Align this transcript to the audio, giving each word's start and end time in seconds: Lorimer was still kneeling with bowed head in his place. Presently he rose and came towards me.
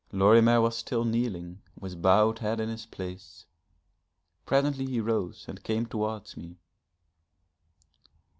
Lorimer 0.11 0.59
was 0.61 0.75
still 0.77 1.05
kneeling 1.05 1.61
with 1.79 2.01
bowed 2.01 2.39
head 2.39 2.59
in 2.59 2.69
his 2.69 2.87
place. 2.87 3.45
Presently 4.47 4.87
he 4.87 4.99
rose 4.99 5.45
and 5.47 5.63
came 5.63 5.85
towards 5.85 6.35
me. 6.35 6.57